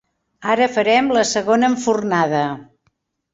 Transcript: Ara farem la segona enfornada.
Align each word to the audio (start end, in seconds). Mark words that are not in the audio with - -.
Ara 0.53 0.67
farem 0.77 1.11
la 1.17 1.23
segona 1.33 1.69
enfornada. 1.73 2.41